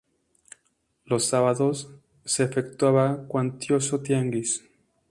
[1.05, 1.89] Los sábados
[2.25, 4.63] se efectuaba cuantioso tianguis.